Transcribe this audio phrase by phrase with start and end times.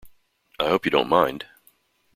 [0.59, 1.45] I hope you don't mind.